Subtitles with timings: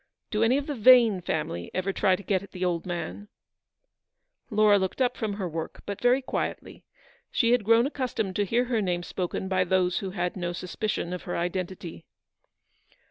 [0.31, 3.27] Do any of the Vane family ever try to get at the old man?"
[4.51, 6.83] Eleanor looked up from her work, but very quietly;
[7.29, 11.13] she had grown accustomed to hear her name spoken by those who had no suspicion
[11.13, 12.03] of her identity.